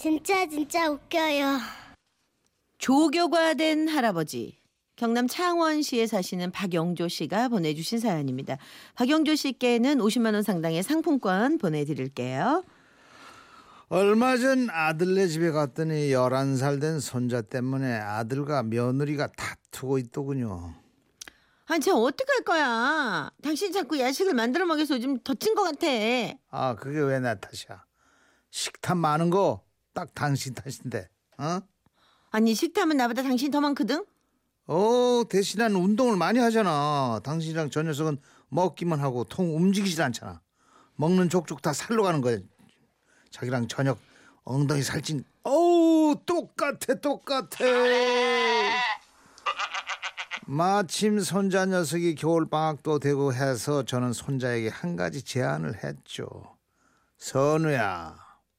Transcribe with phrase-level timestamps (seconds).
[0.00, 1.58] 진짜 진짜 웃겨요.
[2.78, 4.58] 조교가 된 할아버지.
[4.96, 8.56] 경남 창원시에 사시는 박영조 씨가 보내주신 사연입니다.
[8.94, 12.64] 박영조 씨께는 50만 원 상당의 상품권 보내드릴게요.
[13.90, 20.76] 얼마 전 아들네 집에 갔더니 11살 된 손자 때문에 아들과 며느리가 다투고 있더군요.
[21.66, 23.30] 아니 저 어떡할 거야.
[23.42, 25.86] 당신 자꾸 야식을 만들어 먹여서 요즘 더친 것 같아.
[26.50, 27.84] 아 그게 왜내 탓이야.
[28.50, 29.62] 식탐 많은 거
[30.00, 31.10] 딱 당신 탓인데.
[31.36, 31.60] 어?
[32.30, 34.06] 아니 식탐은 나보다 당신 더 많거든?
[34.66, 37.20] 어 대신 난 운동을 많이 하잖아.
[37.22, 38.18] 당신이랑 저 녀석은
[38.48, 40.40] 먹기만 하고 통 움직이질 않잖아.
[40.96, 42.38] 먹는 족족 다 살로 가는 거야.
[43.30, 43.98] 자기랑 저녁
[44.44, 47.58] 엉덩이 살찐 어우 똑같아 똑같아
[50.46, 56.56] 마침 손자 녀석이 겨울 방학도 되고 해서 저는 손자에게 한 가지 제안을 했죠
[57.18, 58.16] 선우야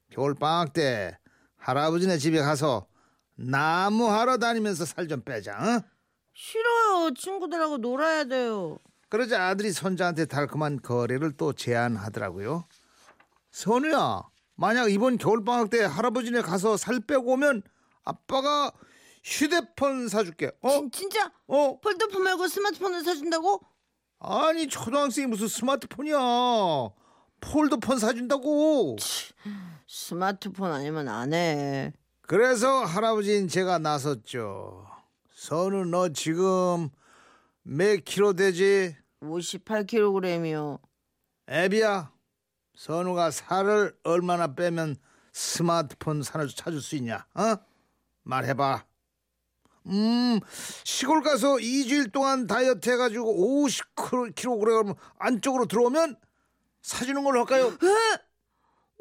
[0.09, 1.17] 겨울 방학 때
[1.61, 2.87] 할아버지네 집에 가서
[3.35, 5.81] 나무 하러 다니면서 살 좀 빼자 어?
[6.33, 7.13] 싫어요.
[7.13, 8.77] 친구들하고 놀아야 돼요.
[9.09, 12.65] 그러자 아들이 손자한테 달콤한 거래를 또 제안하더라고요.
[13.51, 14.21] 선우야,
[14.55, 17.63] 만약 이번 겨울방학 때 할아버지네 가서 살 빼고 오면
[18.05, 18.71] 아빠가
[19.23, 20.51] 휴대폰 사줄게.
[20.61, 20.69] 어?
[20.71, 21.79] 진, 진짜 어?
[21.81, 23.61] 폴더폰 말고 스마트폰을 사준다고?
[24.19, 26.17] 아니 초등학생이 무슨 스마트폰이야.
[27.41, 28.95] 폴더폰 사준다고.
[29.93, 31.91] 스마트폰 아니면 안 해.
[32.21, 34.87] 그래서 할아버지인 제가 나섰죠.
[35.33, 36.87] 선우 너 지금
[37.63, 38.95] 몇 킬로 되지?
[39.21, 40.79] 58kg이요.
[41.49, 42.09] 애비야,
[42.77, 44.95] 선우가 살을 얼마나 빼면
[45.33, 47.25] 스마트폰 사줄 찾을 수 있냐?
[47.33, 47.57] 어?
[48.23, 48.85] 말해봐.
[49.87, 50.39] 음,
[50.85, 56.15] 시골 가서 2주일 동안 다이어트 해가지고 50kg 안쪽으로 들어오면
[56.81, 57.73] 사주는 걸로 할까요?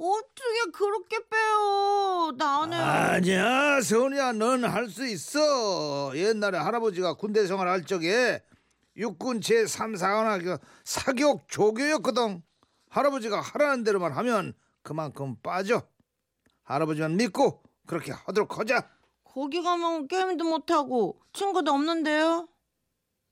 [0.02, 2.32] 어떻게 그렇게 빼요?
[2.38, 6.12] 나는 아니야, 선우야, 넌 할 수 있어.
[6.16, 8.42] 옛날에 할아버지가 군대 생활할 적에
[8.96, 12.42] 육군 제 3 사관학교 사격 조교였거든.
[12.88, 15.82] 할아버지가 하라는 대로만 하면 그만큼 빠져.
[16.64, 18.88] 할아버지만 믿고 그렇게 하도록 하자.
[19.24, 22.48] 거기 가면 게임도 못 하고 친구도 없는데요.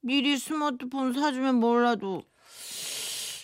[0.02, 2.22] 미리 스마트폰 사주면 몰라도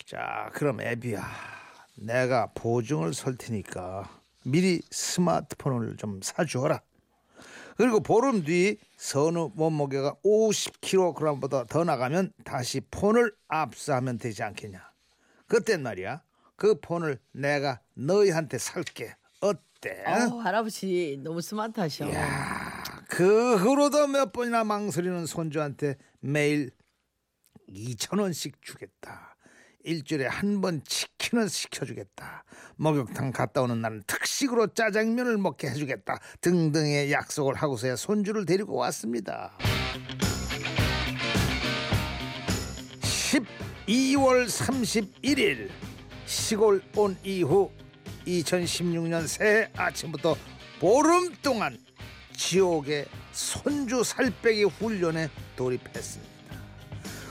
[0.05, 1.64] 자, 그럼 애비야.
[1.95, 4.09] 내가 보증을 설 테니까
[4.43, 6.81] 미리 스마트폰을 좀 사주어라.
[7.77, 14.91] 그리고 보름 뒤 선우 몸무게가 50kg보다 더 나가면 다시 폰을 압수하면 되지 않겠냐.
[15.47, 16.21] 그땐 말이야.
[16.55, 19.15] 그 폰을 내가 너희한테 살게.
[19.41, 20.03] 어때?
[20.05, 22.05] 어, 할아버지 너무 스마트하셔.
[23.09, 26.71] 그 후로도 몇 번이나 망설이는 손주한테 매일
[27.69, 29.34] 2천 원씩 주겠다.
[29.85, 32.43] 일주일에 한 번 치킨을 시켜주겠다.
[32.77, 36.19] 목욕탕 갔다 오는 날은 특식으로 짜장면을 먹게 해주겠다.
[36.41, 39.57] 등등의 약속을 하고서야 손주를 데리고 왔습니다.
[43.85, 45.69] 12월 31일
[46.25, 47.69] 시골 온 이후
[48.25, 50.35] 2016년 새해 아침부터
[50.79, 51.77] 보름 동안
[52.35, 56.34] 지옥의 손주 살빼기 훈련에 돌입했습니다.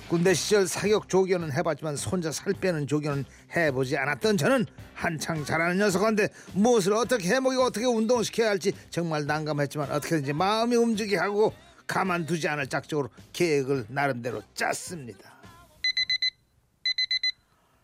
[0.08, 3.24] 군대 시절 사격 조교는 해봤지만 손자 살 빼는 조교는
[3.56, 10.32] 해보지 않았던 저는 한창 잘하는 녀석한테 무엇을 어떻게 해먹이고 어떻게 운동시켜야 할지 정말 난감했지만 어떻게든지
[10.34, 11.52] 마음이 움직이게 하고
[11.86, 15.34] 가만두지 않을 작정으로 계획을 나름대로 짰습니다.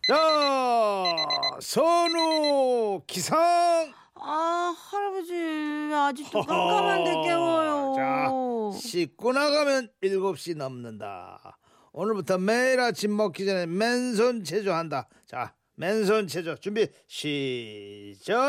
[0.07, 0.15] 자,
[1.59, 3.39] 선우 기상.
[4.23, 7.93] 아 할아버지 왜 아직도 깜깜한데 깨워요.
[7.95, 8.29] 자,
[8.79, 11.57] 씻고 나가면 7시 넘는다.
[11.93, 15.07] 오늘부터 매일 아침 먹기 전에 맨손 체조한다.
[15.25, 18.31] 자, 맨손 체조 준비 시작.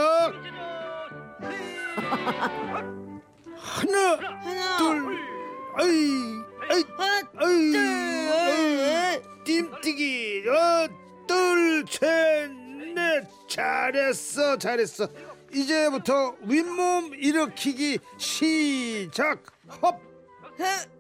[3.62, 5.16] 하나, 하나 둘,
[5.76, 5.86] 아이,
[6.69, 7.76] 아이, 아이, 둘
[8.32, 10.88] 아이, 띠뛰기, 어,
[11.26, 12.50] 둘, 셋,
[12.94, 15.06] 넷, 잘했어, 잘했어.
[15.52, 19.43] 이제부터 윗몸 일으키기 시작.
[19.81, 20.00] 헙,
[20.58, 20.90] 헙,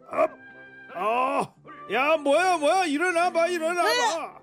[0.94, 1.52] 어,
[1.90, 4.38] 야, 뭐야, 뭐야, 일어나 봐, 일어나 봐.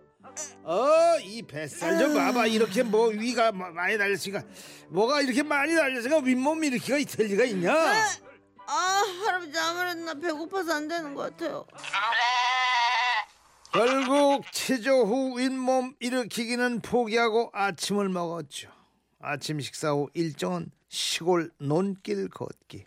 [0.63, 2.45] 어, 이 뱃살 좀 봐봐.
[2.47, 4.44] 이렇게 뭐 위가 마- 많이 달렸으니까
[4.89, 7.74] 뭐가 이렇게 많이 달렸으니까 윗몸 일으키기가 있을 리가 있냐?
[7.74, 11.65] 아 할아버지 아무래도 나 배고파서 안 되는 것 같아요.
[13.71, 18.69] 결국 체조 후 윗몸 일으키기는 포기하고 아침을 먹었죠.
[19.19, 22.86] 아침 식사 후 일정은 시골 논길 걷기.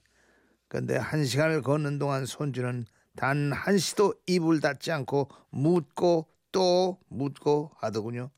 [0.69, 2.87] 근데 한 시간을 걷는 동안 손주는
[3.17, 8.31] 단 한시도 입을 닫지 않고 묻고 또 묻고 하더군요.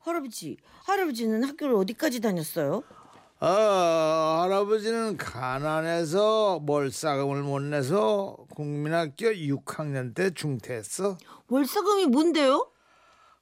[0.00, 2.82] 할아버지 할아버지는 학교를 어디까지 다녔어요?
[3.38, 11.18] 어, 할아버지는 가난해서 몰사금을 못 내서 국민학교 6학년 때 중퇴했어.
[11.48, 12.70] 월사금이 뭔데요?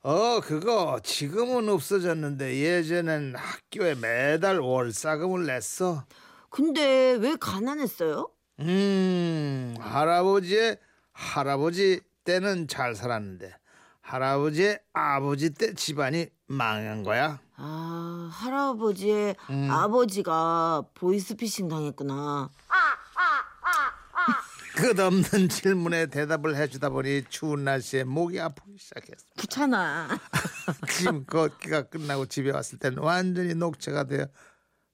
[0.02, 6.04] 어, 그거 지금은 없어졌는데 예전엔 학교에 매달 월사금을 냈어.
[6.50, 8.33] 근데 왜 가난했어요?
[8.60, 10.78] 음, 할아버지의
[11.12, 13.54] 할아버지 때는 잘 살았는데
[14.00, 17.40] 할아버지의 아버지 때 집안이 망한 거야.
[17.56, 19.70] 아, 할아버지의 음.
[19.70, 22.50] 아버지가 보이스피싱 당했구나.
[24.76, 29.24] 끝없는 질문에 대답을 해주다 보니 추운 날씨에 목이 아프기 시작했어.
[29.38, 30.08] 귀찮아.
[30.90, 34.26] 지금 걷기가 끝나고 집에 왔을 때는 완전히 녹초가 되어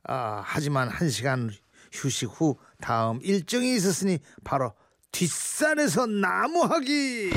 [0.05, 1.51] 아, 하지만 한 시간
[1.93, 4.73] 휴식 후 다음 일정이 있었으니 바로
[5.13, 7.31] 뒷산에서 나무하기.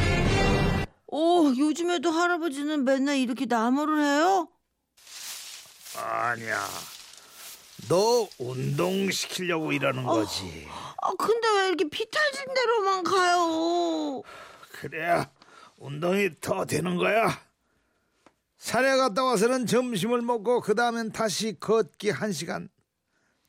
[1.07, 4.47] 오, 요즘에도 할아버지는 맨날 이렇게 나무를 해요?
[5.97, 6.59] 아니야.
[7.89, 10.67] 너 운동시키려고 이러는 거지.
[11.01, 14.21] 아, 근데 왜 이렇게 피탈진 대로만 가요?
[14.71, 15.29] 그래야
[15.77, 17.39] 운동이 더 되는 거야.
[18.57, 22.69] 산에 갔다 와서는 점심을 먹고 그 다음엔 다시 걷기 한 시간.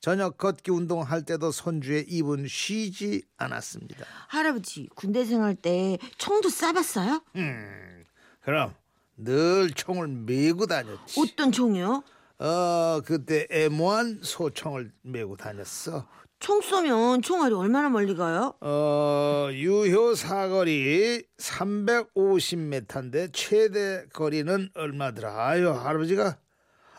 [0.04, 4.04] 저녁 걷기 운동할 때도 손주의 입은 쉬지 않았습니다.
[4.28, 7.22] 할아버지, 군대 생활 때 총도 쏴봤어요?
[7.36, 8.04] 음,
[8.42, 8.74] 그럼
[9.16, 11.18] 늘 총을 메고 다녔지.
[11.18, 12.04] 어떤 총이요?
[12.38, 16.06] 어, 그때 애모한 소총을 메고 다녔어.
[16.38, 18.52] 총 쏘면 총알이 얼마나 멀리 가요?
[18.60, 25.46] 어, 유효 사거리 350m인데 최대 거리는 얼마더라?
[25.46, 26.36] 아유, 할아버지가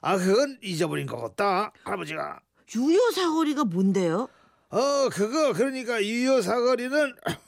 [0.02, 1.72] 아, 그건 잊어버린 것 같다.
[1.84, 2.40] 할아버지가.
[2.76, 4.28] 유효 사거리가 뭔데요?
[4.70, 7.16] 어, 그거 그러니까 유효 사거리는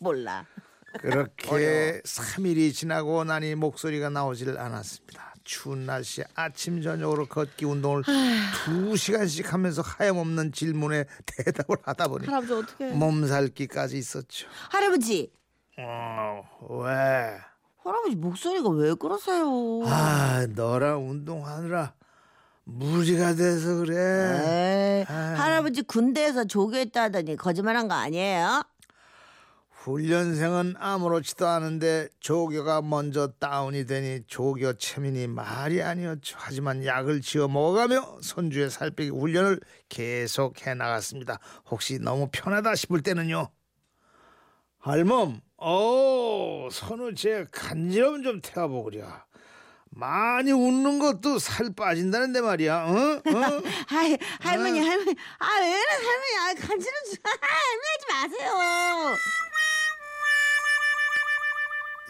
[0.00, 0.46] 몰라.
[1.00, 5.34] 그렇게 3일이 지나고 나니 목소리가 나오질 않았습니다.
[5.44, 8.02] 추운 날씨에 아침 저녁으로 걷기 운동을
[8.64, 12.90] 두 시간씩 하면서 하염없는 질문에 대답을 하다 보니 할아버지 어떻게?
[12.90, 14.46] 몸살기까지 있었죠.
[14.70, 15.32] 할아버지,
[15.78, 16.42] 어,
[16.84, 17.38] 왜?
[17.88, 19.46] 할아버지 목소리가 왜 그러세요?
[19.86, 21.94] 아, 너랑 운동하느라
[22.64, 23.96] 무리가 돼서 그래.
[23.96, 25.34] 에이, 아이.
[25.36, 28.62] 할아버지 군대에서 조교했다더니 거짓말한 거 아니에요?
[29.70, 36.36] 훈련생은 아무렇지도 않은데 조교가 먼저 다운이 되니 조교 체민이 말이 아니었죠.
[36.38, 41.38] 하지만 약을 지어 먹어가며 손주의 살 빼기 훈련을 계속 해 나갔습니다.
[41.70, 43.48] 혹시 너무 편하다 싶을 때는요.
[44.78, 49.06] 할멈, 어, 선우 제 간지럼 좀 태워보구려.
[49.90, 52.84] 많이 웃는 것도 살 빠진다는데 말이야.
[52.84, 52.92] 어?
[52.92, 53.62] 어?
[53.88, 59.16] 하이, 할머니, 할머니, 아, 왜 이래, 할머니, 아, 간지럼 좀, 아, 할머니 하지 마세요.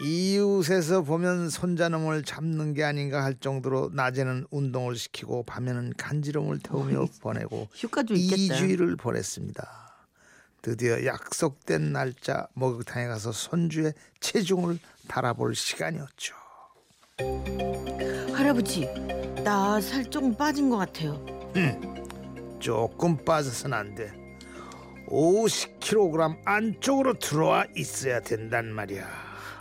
[0.01, 7.67] 이웃에서 보면 손자놈을 잡는 게 아닌가 할 정도로 낮에는 운동을 시키고 밤에는 간지럼을 태우며 보내고
[7.73, 8.55] 휴가 좀 있겠다.
[8.55, 9.88] 2주일을 보냈습니다.
[10.61, 16.35] 드디어 약속된 날짜 목욕탕에 가서 손주의 체중을 달아볼 시간이었죠.
[18.33, 18.87] 할아버지,
[19.43, 21.23] 나 살 조금 빠진 것 같아요.
[22.59, 24.11] 조금 빠져선 안 돼.
[25.07, 29.07] 50kg 안쪽으로 들어와 있어야 된단 말이야.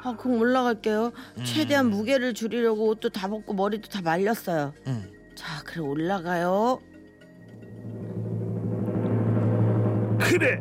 [0.04, 1.12] 아, 그럼 올라갈게요.
[1.38, 1.44] 음.
[1.44, 4.74] 최대한 무게를 줄이려고 옷도 다 벗고 머리도 다 말렸어요.
[4.86, 5.10] 응.
[5.34, 6.80] 자, 그래 올라가요.
[10.20, 10.60] 그래.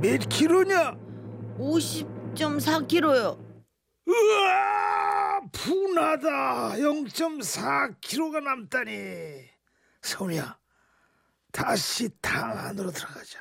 [0.00, 0.96] 몇 킬로냐?
[1.58, 3.38] 50.4kg요.
[4.08, 9.44] 으아 분하다 0.4kg가 남다니
[10.02, 10.58] 선우야
[11.52, 13.38] 다시 탕 안으로 들어가자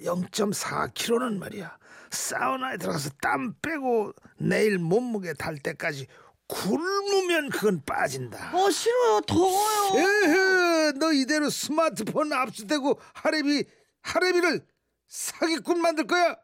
[0.00, 1.76] 0.4kg는 말이야
[2.10, 6.06] 사우나에 들어가서 땀 빼고 내일 몸무게 달 때까지
[6.48, 9.20] 굶으면 그건 빠진다 어, 싫어요.
[9.20, 9.92] 더워요.
[9.98, 13.64] 에헤 너 이대로 스마트폰 압수되고 하레비
[14.02, 14.66] 하레비를
[15.12, 16.34] 사기꾼 만들 거야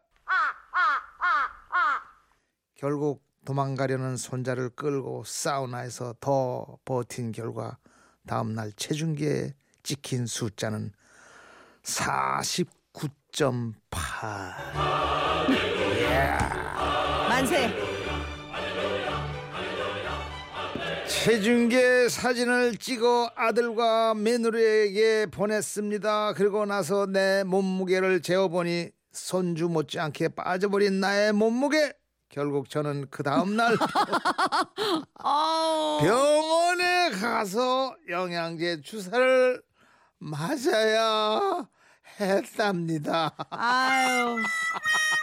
[2.75, 7.79] 결국 도망가려는 손자를 끌고 사우나에서 더 버틴 결과
[8.27, 10.93] 다음날 체중계에 찍힌 숫자는
[11.81, 13.73] 49.8
[17.27, 17.88] 만세.
[21.23, 26.33] 체중계 사진을 찍어 아들과 며느리에게 보냈습니다.
[26.33, 31.91] 그리고 나서 내 몸무게를 재어보니 손주 못지않게 빠져버린 나의 몸무게.
[32.29, 33.75] 결국 저는 그 다음날.
[35.99, 39.61] 병원에 가서 영양제 주사를
[40.19, 41.67] 맞아야
[42.21, 43.35] 했답니다.
[43.49, 44.37] 아유.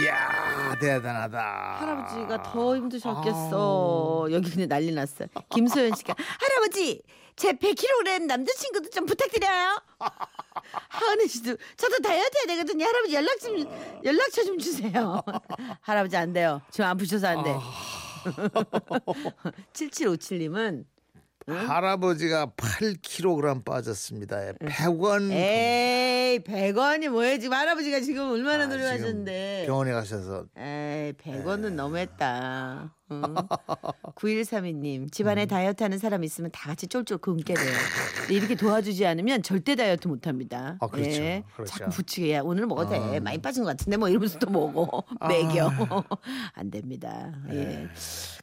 [0.00, 1.38] 이야 대단하다.
[1.80, 4.28] 할아버지가 더 힘드셨겠어.
[4.32, 5.28] 여기 근데 난리 났어요.
[5.50, 7.02] 김소연 씨가 할아버지
[7.36, 9.80] 제 100kg 남자친구도 좀 부탁드려요.
[10.88, 12.84] 하은혜 씨도 저도 다이어트 해야 되거든요.
[12.86, 13.64] 할아버지 연락 좀
[14.04, 15.22] 연락처 좀 주세요.
[15.80, 16.60] 할아버지 안 돼요.
[16.70, 17.54] 지금 안 푸셔서 안 돼.
[19.72, 20.84] 7757님은
[21.48, 24.52] 할아버지가 8kg 빠졌습니다.
[24.60, 25.30] 100원.
[25.30, 27.38] 에이 100원이 뭐예요?
[27.38, 29.64] 지금 할아버지가 지금 얼마나 아, 노력하셨는데.
[29.66, 32.92] 병원에 가셔서 에이, 100원은 너무했다.
[33.12, 33.22] 응.
[34.16, 37.74] 9132님, 집안에 다이어트 하는 사람 있으면 다 같이 쫄쫄 굶게 돼요.
[38.20, 40.76] 근데 이렇게 도와주지 않으면 절대 다이어트 못 합니다.
[40.80, 41.20] 아, 그렇죠.
[41.54, 41.64] 그렇죠.
[41.66, 43.20] 자꾸 부추겨, 야, 오늘 먹어도 돼.
[43.20, 45.02] 많이 빠진 것 같은데, 뭐 이러면서 또 먹어.
[45.20, 45.70] 먹여.
[46.54, 47.32] 안 됩니다.
[47.52, 47.88] 예.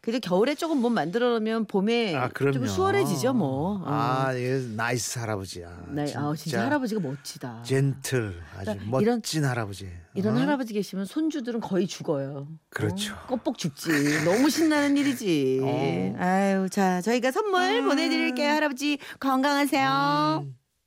[0.02, 2.30] 그래도 겨울에 조금 몸 만들어 놓으면 봄에 아.
[2.30, 3.78] 좀 수월해지죠, 뭐.
[3.80, 3.84] 어.
[3.86, 5.86] 아, 이게 nice 할아버지야.
[5.90, 7.64] 네, 아, 진짜 할아버지가 멋지다.
[7.64, 9.90] 젠틀 아주 그러니까 이런- 멋진 할아버지.
[10.16, 10.40] 이런 어?
[10.40, 12.48] 할아버지 계시면 손주들은 거의 죽어요.
[12.70, 13.14] 그렇죠.
[13.16, 13.28] 어?
[13.28, 13.90] 껌뻑 죽지.
[14.26, 15.60] 너무 신나는 일이지.
[15.64, 16.16] 어.
[16.20, 18.52] 아유, 자, 저희가 선물 보내드릴게요.
[18.52, 20.44] 할아버지 건강하세요.
[20.46, 20.56] 음.